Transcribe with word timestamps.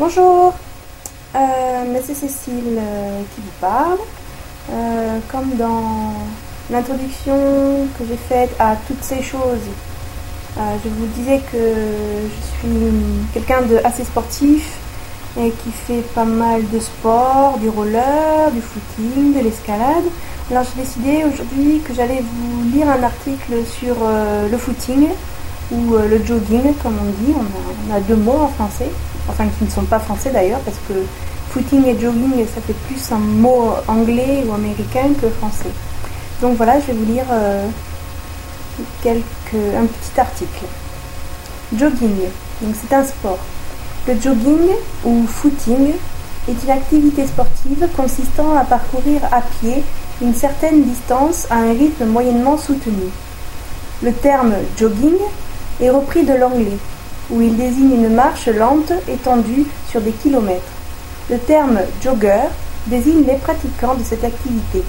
Bonjour, 0.00 0.54
euh, 1.34 2.00
c'est 2.02 2.14
Cécile 2.14 2.78
euh, 2.78 3.20
qui 3.34 3.42
vous 3.42 3.60
parle. 3.60 3.98
Euh, 4.72 5.18
comme 5.30 5.56
dans 5.58 6.14
l'introduction 6.70 7.86
que 7.98 8.06
j'ai 8.08 8.16
faite 8.16 8.48
à 8.58 8.76
toutes 8.86 9.04
ces 9.04 9.22
choses, 9.22 9.68
euh, 10.56 10.60
je 10.82 10.88
vous 10.88 11.04
disais 11.08 11.42
que 11.52 11.58
je 11.58 12.68
suis 12.70 12.90
quelqu'un 13.34 13.60
de 13.60 13.76
assez 13.84 14.04
sportif 14.04 14.78
et 15.38 15.50
qui 15.50 15.70
fait 15.70 16.02
pas 16.14 16.24
mal 16.24 16.62
de 16.70 16.78
sport, 16.78 17.58
du 17.58 17.68
roller, 17.68 18.50
du 18.52 18.62
footing, 18.62 19.34
de 19.34 19.44
l'escalade. 19.44 20.04
Alors 20.50 20.64
j'ai 20.64 20.80
décidé 20.80 21.24
aujourd'hui 21.26 21.82
que 21.86 21.92
j'allais 21.92 22.22
vous 22.22 22.70
lire 22.74 22.88
un 22.88 23.02
article 23.02 23.52
sur 23.66 23.96
le 24.50 24.56
footing 24.56 25.08
ou 25.72 25.96
le 25.96 26.24
jogging 26.24 26.74
comme 26.82 26.96
on 27.00 27.24
dit. 27.24 27.34
On 27.36 27.40
a, 27.40 27.94
on 27.94 27.96
a 27.96 28.00
deux 28.00 28.16
mots 28.16 28.40
en 28.42 28.48
français 28.48 28.90
enfin 29.30 29.46
qui 29.58 29.64
ne 29.64 29.70
sont 29.70 29.84
pas 29.84 29.98
français 29.98 30.30
d'ailleurs, 30.30 30.60
parce 30.60 30.76
que 30.88 30.94
footing 31.50 31.86
et 31.86 31.98
jogging, 31.98 32.44
ça 32.46 32.60
fait 32.60 32.74
plus 32.86 33.12
un 33.12 33.18
mot 33.18 33.72
anglais 33.88 34.44
ou 34.46 34.52
américain 34.52 35.08
que 35.20 35.28
français. 35.28 35.70
Donc 36.40 36.56
voilà, 36.56 36.80
je 36.80 36.86
vais 36.86 36.92
vous 36.92 37.12
lire 37.12 37.24
euh, 37.30 37.66
quelques, 39.02 39.76
un 39.76 39.86
petit 39.86 40.20
article. 40.20 40.64
Jogging, 41.76 42.16
donc 42.62 42.74
c'est 42.80 42.94
un 42.94 43.04
sport. 43.04 43.38
Le 44.08 44.14
jogging 44.20 44.70
ou 45.04 45.26
footing 45.26 45.92
est 46.48 46.64
une 46.64 46.70
activité 46.70 47.26
sportive 47.26 47.86
consistant 47.96 48.56
à 48.56 48.64
parcourir 48.64 49.20
à 49.30 49.42
pied 49.42 49.84
une 50.22 50.34
certaine 50.34 50.82
distance 50.82 51.46
à 51.50 51.56
un 51.56 51.72
rythme 51.72 52.06
moyennement 52.06 52.58
soutenu. 52.58 53.08
Le 54.02 54.12
terme 54.12 54.54
jogging 54.78 55.16
est 55.80 55.90
repris 55.90 56.24
de 56.24 56.34
l'anglais 56.34 56.78
où 57.30 57.40
il 57.40 57.56
désigne 57.56 57.94
une 57.94 58.14
marche 58.14 58.48
lente 58.48 58.92
étendue 59.08 59.66
sur 59.88 60.00
des 60.00 60.12
kilomètres. 60.12 60.62
Le 61.30 61.38
terme 61.38 61.78
jogger 62.02 62.42
désigne 62.86 63.24
les 63.24 63.36
pratiquants 63.36 63.94
de 63.94 64.04
cette 64.04 64.24
activité. 64.24 64.82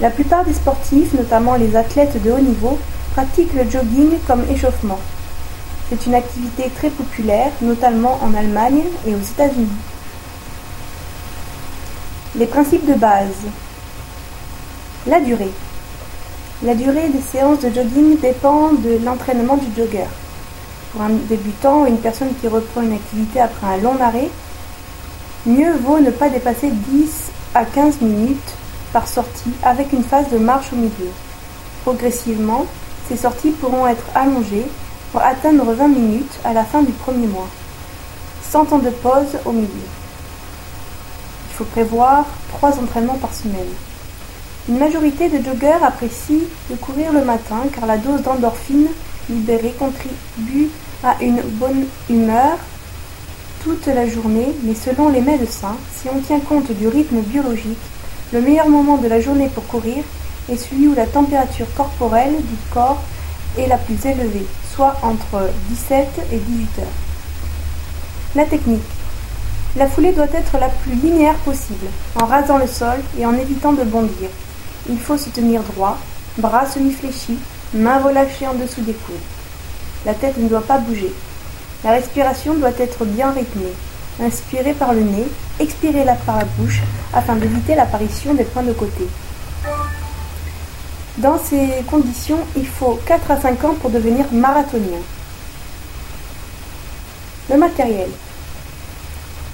La 0.00 0.10
plupart 0.10 0.44
des 0.44 0.52
sportifs, 0.52 1.12
notamment 1.14 1.54
les 1.54 1.76
athlètes 1.76 2.22
de 2.22 2.30
haut 2.30 2.40
niveau, 2.40 2.78
pratiquent 3.12 3.54
le 3.54 3.68
jogging 3.68 4.18
comme 4.26 4.44
échauffement. 4.50 4.98
C'est 5.88 6.06
une 6.06 6.14
activité 6.14 6.70
très 6.76 6.90
populaire, 6.90 7.50
notamment 7.62 8.18
en 8.22 8.34
Allemagne 8.34 8.82
et 9.06 9.14
aux 9.14 9.18
États-Unis. 9.18 9.68
Les 12.36 12.46
principes 12.46 12.86
de 12.86 12.94
base. 12.94 13.46
La 15.06 15.20
durée. 15.20 15.50
La 16.64 16.74
durée 16.74 17.08
des 17.10 17.20
séances 17.20 17.60
de 17.60 17.72
jogging 17.72 18.18
dépend 18.18 18.72
de 18.72 18.98
l'entraînement 19.04 19.56
du 19.56 19.66
jogger. 19.76 20.08
Pour 20.90 21.02
un 21.02 21.10
débutant 21.10 21.82
ou 21.82 21.86
une 21.86 21.98
personne 22.00 22.34
qui 22.40 22.48
reprend 22.48 22.82
une 22.82 22.94
activité 22.94 23.40
après 23.40 23.68
un 23.68 23.76
long 23.76 23.96
arrêt, 24.00 24.28
mieux 25.46 25.72
vaut 25.76 26.00
ne 26.00 26.10
pas 26.10 26.28
dépasser 26.28 26.70
10 26.72 27.30
à 27.54 27.64
15 27.64 28.00
minutes 28.00 28.56
par 28.92 29.06
sortie 29.06 29.52
avec 29.62 29.92
une 29.92 30.02
phase 30.02 30.30
de 30.30 30.38
marche 30.38 30.72
au 30.72 30.76
milieu. 30.76 31.12
Progressivement, 31.84 32.66
ces 33.08 33.16
sorties 33.16 33.52
pourront 33.52 33.86
être 33.86 34.06
allongées 34.16 34.66
pour 35.12 35.22
atteindre 35.22 35.72
20 35.72 35.86
minutes 35.86 36.40
à 36.44 36.54
la 36.54 36.64
fin 36.64 36.82
du 36.82 36.90
premier 36.90 37.28
mois, 37.28 37.48
sans 38.42 38.64
temps 38.64 38.78
de 38.78 38.90
pause 38.90 39.38
au 39.44 39.52
milieu. 39.52 39.68
Il 41.50 41.54
faut 41.54 41.64
prévoir 41.66 42.24
3 42.48 42.80
entraînements 42.80 43.14
par 43.14 43.32
semaine. 43.32 43.68
Une 44.68 44.76
majorité 44.76 45.30
de 45.30 45.42
joggeurs 45.42 45.82
apprécient 45.82 46.44
de 46.70 46.76
courir 46.76 47.10
le 47.14 47.24
matin 47.24 47.62
car 47.74 47.86
la 47.86 47.96
dose 47.96 48.20
d'endorphine 48.20 48.88
libérée 49.30 49.74
contribue 49.78 50.68
à 51.02 51.16
une 51.22 51.40
bonne 51.40 51.86
humeur 52.10 52.58
toute 53.62 53.86
la 53.86 54.06
journée, 54.06 54.54
mais 54.64 54.74
selon 54.74 55.08
les 55.08 55.22
médecins, 55.22 55.76
si 55.96 56.08
on 56.14 56.20
tient 56.20 56.40
compte 56.40 56.70
du 56.70 56.86
rythme 56.86 57.20
biologique, 57.20 57.78
le 58.34 58.42
meilleur 58.42 58.68
moment 58.68 58.98
de 58.98 59.08
la 59.08 59.22
journée 59.22 59.48
pour 59.48 59.66
courir 59.66 60.04
est 60.50 60.56
celui 60.56 60.86
où 60.88 60.94
la 60.94 61.06
température 61.06 61.72
corporelle 61.74 62.36
du 62.36 62.56
corps 62.70 63.02
est 63.56 63.68
la 63.68 63.78
plus 63.78 63.98
élevée, 64.04 64.44
soit 64.74 64.96
entre 65.02 65.48
17 65.70 66.08
et 66.30 66.36
18 66.36 66.68
heures. 66.80 66.86
La 68.34 68.44
technique. 68.44 68.82
La 69.76 69.86
foulée 69.86 70.12
doit 70.12 70.26
être 70.34 70.58
la 70.58 70.68
plus 70.68 70.92
linéaire 70.92 71.36
possible, 71.36 71.86
en 72.20 72.26
rasant 72.26 72.58
le 72.58 72.66
sol 72.66 72.98
et 73.18 73.24
en 73.24 73.34
évitant 73.34 73.72
de 73.72 73.84
bondir. 73.84 74.28
Il 74.88 74.98
faut 74.98 75.16
se 75.16 75.30
tenir 75.30 75.62
droit, 75.62 75.98
bras 76.38 76.66
semi-fléchis, 76.66 77.38
mains 77.74 77.98
relâchées 77.98 78.46
en 78.46 78.54
dessous 78.54 78.82
des 78.82 78.92
coudes. 78.92 79.16
La 80.06 80.14
tête 80.14 80.38
ne 80.38 80.48
doit 80.48 80.62
pas 80.62 80.78
bouger. 80.78 81.12
La 81.84 81.92
respiration 81.92 82.54
doit 82.54 82.78
être 82.78 83.04
bien 83.04 83.30
rythmée. 83.30 83.72
Inspirez 84.20 84.72
par 84.72 84.92
le 84.92 85.00
nez, 85.00 85.26
expirez 85.60 86.04
par 86.26 86.38
la 86.38 86.44
bouche 86.44 86.80
afin 87.12 87.36
d'éviter 87.36 87.74
l'apparition 87.74 88.34
des 88.34 88.44
points 88.44 88.62
de 88.62 88.72
côté. 88.72 89.06
Dans 91.18 91.38
ces 91.38 91.68
conditions, 91.88 92.38
il 92.56 92.66
faut 92.66 92.98
4 93.06 93.30
à 93.30 93.40
5 93.40 93.64
ans 93.64 93.74
pour 93.74 93.90
devenir 93.90 94.26
marathonien. 94.32 94.98
Le 97.50 97.56
matériel. 97.56 98.08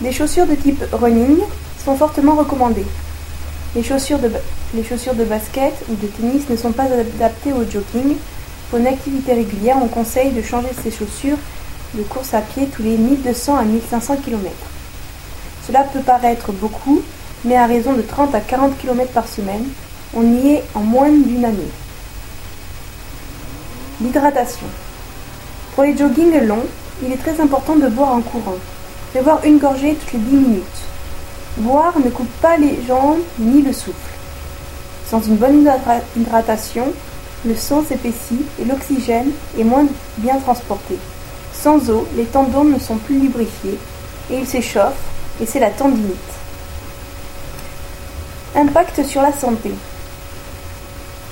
Des 0.00 0.12
chaussures 0.12 0.46
de 0.46 0.54
type 0.54 0.82
running 0.92 1.38
sont 1.84 1.96
fortement 1.96 2.34
recommandées. 2.34 2.86
Les 3.74 3.82
chaussures 3.82 4.18
de, 4.18 5.24
basket 5.24 5.72
ou 5.88 5.94
de 5.94 6.06
tennis 6.06 6.46
ne 6.50 6.56
sont 6.56 6.72
pas 6.72 6.84
adaptées 6.84 7.54
au 7.54 7.64
jogging. 7.64 8.16
Pour 8.68 8.78
une 8.78 8.86
activité 8.86 9.32
régulière, 9.32 9.78
on 9.82 9.88
conseille 9.88 10.30
de 10.30 10.42
changer 10.42 10.68
ses 10.82 10.90
chaussures 10.90 11.38
de 11.94 12.02
course 12.02 12.34
à 12.34 12.42
pied 12.42 12.66
tous 12.66 12.82
les 12.82 12.98
1200 12.98 13.56
à 13.56 13.62
1500 13.62 14.16
km. 14.16 14.50
Cela 15.66 15.84
peut 15.84 16.00
paraître 16.00 16.52
beaucoup, 16.52 17.00
mais 17.46 17.56
à 17.56 17.66
raison 17.66 17.94
de 17.94 18.02
30 18.02 18.34
à 18.34 18.40
40 18.40 18.76
km 18.78 19.10
par 19.12 19.26
semaine, 19.26 19.64
on 20.14 20.22
y 20.22 20.52
est 20.52 20.64
en 20.74 20.80
moins 20.80 21.08
d'une 21.08 21.44
année. 21.44 21.70
L'hydratation. 24.02 24.66
Pour 25.74 25.84
les 25.84 25.96
joggings 25.96 26.42
longs, 26.42 26.66
il 27.02 27.10
est 27.10 27.16
très 27.16 27.40
important 27.40 27.76
de 27.76 27.88
boire 27.88 28.12
en 28.12 28.20
courant. 28.20 28.56
Prévoir 29.12 29.42
une 29.44 29.58
gorgée 29.58 29.94
toutes 29.94 30.12
les 30.12 30.18
10 30.18 30.36
minutes. 30.36 30.91
Boire 31.58 31.98
ne 32.02 32.08
coupe 32.08 32.32
pas 32.40 32.56
les 32.56 32.78
jambes 32.88 33.20
ni 33.38 33.60
le 33.60 33.74
souffle. 33.74 33.96
Sans 35.10 35.20
une 35.20 35.36
bonne 35.36 35.68
hydratation, 36.16 36.92
le 37.44 37.54
sang 37.54 37.84
s'épaissit 37.86 38.46
et 38.58 38.64
l'oxygène 38.64 39.30
est 39.58 39.64
moins 39.64 39.86
bien 40.16 40.38
transporté. 40.38 40.96
Sans 41.52 41.90
eau, 41.90 42.08
les 42.16 42.24
tendons 42.24 42.64
ne 42.64 42.78
sont 42.78 42.96
plus 42.96 43.18
lubrifiés 43.18 43.78
et 44.30 44.38
ils 44.38 44.46
s'échauffent 44.46 44.94
et 45.42 45.46
c'est 45.46 45.60
la 45.60 45.68
tendinite. 45.68 46.16
Impact 48.56 49.04
sur 49.04 49.20
la 49.20 49.32
santé. 49.32 49.72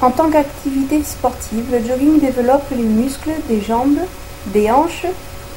En 0.00 0.10
tant 0.12 0.30
qu'activité 0.30 1.02
sportive, 1.02 1.72
le 1.72 1.84
jogging 1.84 2.20
développe 2.20 2.70
les 2.70 2.84
muscles 2.84 3.32
des 3.48 3.60
jambes, 3.60 3.98
des 4.46 4.70
hanches 4.70 5.06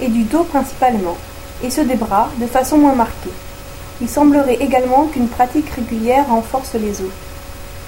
et 0.02 0.08
du 0.08 0.24
dos 0.24 0.46
principalement, 0.46 1.18
et 1.64 1.70
ceux 1.70 1.86
des 1.86 1.96
bras 1.96 2.30
de 2.40 2.48
façon 2.48 2.78
moins 2.78 2.96
marquée. 2.96 3.30
Il 4.00 4.08
semblerait 4.08 4.58
également 4.60 5.06
qu'une 5.06 5.28
pratique 5.28 5.70
régulière 5.72 6.28
renforce 6.28 6.76
les 6.76 7.02
os. 7.02 7.12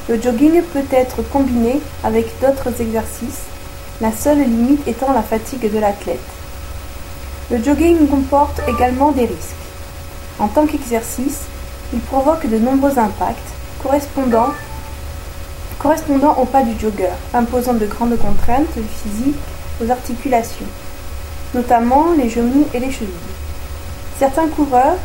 Le 0.07 0.19
jogging 0.19 0.63
peut 0.63 0.87
être 0.91 1.21
combiné 1.29 1.79
avec 2.03 2.27
d'autres 2.41 2.81
exercices, 2.81 3.43
la 4.01 4.11
seule 4.11 4.39
limite 4.39 4.87
étant 4.87 5.13
la 5.13 5.21
fatigue 5.21 5.71
de 5.71 5.77
l'athlète. 5.77 6.17
Le 7.51 7.63
jogging 7.63 8.07
comporte 8.07 8.59
également 8.67 9.11
des 9.11 9.25
risques. 9.25 9.55
En 10.39 10.47
tant 10.47 10.65
qu'exercice, 10.65 11.41
il 11.93 11.99
provoque 11.99 12.49
de 12.49 12.57
nombreux 12.57 12.97
impacts 12.97 13.37
correspondant, 13.83 14.53
au 16.37 16.45
pas 16.45 16.63
du 16.63 16.79
jogger, 16.79 17.13
imposant 17.33 17.73
de 17.73 17.85
grandes 17.85 18.17
contraintes 18.17 18.79
physiques 19.03 19.35
aux 19.83 19.91
articulations, 19.91 20.65
notamment 21.53 22.07
les 22.17 22.29
genoux 22.29 22.67
et 22.73 22.79
les 22.79 22.91
chevilles. 22.91 23.13
Certains 24.17 24.47
coureurs 24.47 24.97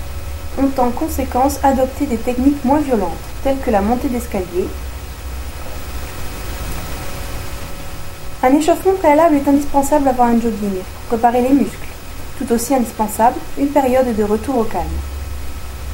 ont 0.59 0.81
en 0.81 0.91
conséquence 0.91 1.59
adopté 1.62 2.06
des 2.06 2.17
techniques 2.17 2.65
moins 2.65 2.81
violentes, 2.81 3.12
telles 3.43 3.59
que 3.59 3.71
la 3.71 3.81
montée 3.81 4.09
d'escalier. 4.09 4.67
Un 8.43 8.55
échauffement 8.56 8.93
préalable 8.93 9.37
est 9.37 9.49
indispensable 9.49 10.09
avant 10.09 10.25
un 10.25 10.41
jogging, 10.41 10.79
pour 11.09 11.19
préparer 11.19 11.43
les 11.43 11.55
muscles. 11.55 11.89
Tout 12.39 12.53
aussi 12.53 12.75
indispensable, 12.75 13.37
une 13.59 13.69
période 13.69 14.15
de 14.15 14.25
retour 14.25 14.59
au 14.59 14.65
calme. 14.65 14.85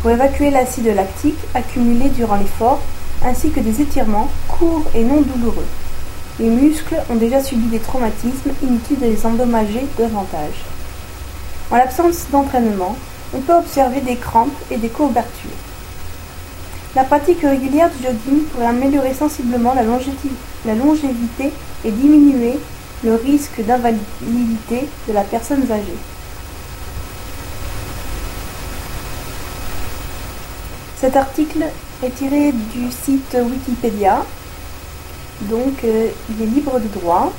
Pour 0.03 0.11
évacuer 0.11 0.51
l'acide 0.51 0.95
lactique 0.95 1.39
accumulé 1.55 2.09
durant 2.09 2.37
l'effort, 2.37 2.81
ainsi 3.25 3.51
que 3.51 3.61
des 3.61 3.83
étirements 3.83 4.29
courts 4.49 4.87
et 4.95 5.05
non 5.05 5.21
douloureux. 5.21 5.67
Les 6.39 6.49
muscles 6.49 6.97
ont 7.11 7.17
déjà 7.17 7.43
subi 7.43 7.67
des 7.67 7.79
traumatismes, 7.79 8.51
inutile 8.63 8.99
de 8.99 9.07
les 9.07 9.27
endommager 9.27 9.87
davantage. 9.99 10.65
En 11.71 11.77
l'absence 11.77 12.27
d'entraînement, 12.33 12.97
on 13.35 13.41
peut 13.41 13.55
observer 13.55 14.01
des 14.01 14.17
crampes 14.17 14.51
et 14.71 14.77
des 14.77 14.89
courbatures. 14.89 15.51
La 16.97 17.05
pratique 17.05 17.43
régulière 17.43 17.89
du 17.91 18.03
jogging 18.03 18.45
pourrait 18.47 18.67
améliorer 18.67 19.15
sensiblement 19.15 19.75
la, 19.75 19.85
longévité 19.85 21.53
et 21.85 21.91
diminuer 21.91 22.59
le 23.05 23.15
risque 23.15 23.61
d'invalidité 23.65 24.89
de 25.07 25.13
la 25.13 25.23
personne 25.23 25.63
âgée. 25.71 25.99
Cet 31.01 31.17
article 31.17 31.65
est 32.03 32.11
tiré 32.11 32.53
du 32.53 32.91
site 32.91 33.37
Wikipédia, 33.41 34.25
donc 35.43 35.85
euh, 35.85 36.09
il 36.29 36.43
est 36.43 36.47
libre 36.47 36.79
de 36.79 36.89
droit. 37.01 37.33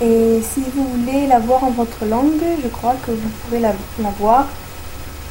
Et 0.00 0.40
si 0.42 0.62
vous 0.74 0.84
voulez 0.84 1.26
la 1.26 1.38
voir 1.38 1.64
en 1.64 1.70
votre 1.70 2.04
langue, 2.04 2.42
je 2.62 2.68
crois 2.68 2.94
que 3.06 3.12
vous 3.12 3.28
pourrez 3.44 3.60
la, 3.60 3.72
voir, 4.18 4.46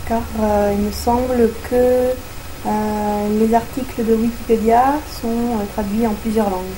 car 0.08 0.22
euh, 0.42 0.74
il 0.74 0.86
me 0.86 0.92
semble 0.92 1.52
que 1.70 2.10
euh, 2.66 3.40
les 3.40 3.54
articles 3.54 4.06
de 4.06 4.16
Wikipédia 4.16 4.96
sont 5.22 5.66
traduits 5.74 6.08
en 6.08 6.14
plusieurs 6.14 6.50
langues. 6.50 6.78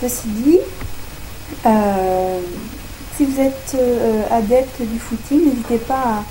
Ceci 0.00 0.26
dit, 0.28 0.58
si 3.16 3.24
vous 3.24 3.40
êtes 3.40 3.76
adepte 4.30 4.82
du 4.82 4.98
footing, 4.98 5.44
n'hésitez 5.44 5.78
pas 5.78 5.94
à 5.94 6.24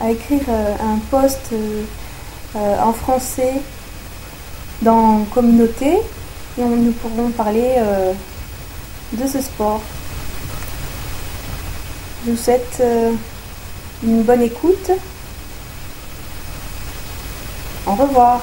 à, 0.00 0.10
écrire 0.10 0.42
euh, 0.48 0.74
un 0.80 0.98
post 1.10 1.40
euh, 1.52 1.82
euh, 2.56 2.82
en 2.82 2.92
français 2.92 3.54
dans 4.82 5.24
communauté 5.32 5.98
et 6.58 6.62
nous 6.62 6.92
pourrons 6.92 7.30
parler 7.30 7.76
de 9.12 9.26
ce 9.26 9.40
sport. 9.40 9.80
Je 12.24 12.30
vous 12.30 12.36
souhaite 12.36 12.82
une 14.02 14.22
bonne 14.22 14.42
écoute. 14.42 14.90
Au 17.86 17.94
revoir. 17.94 18.40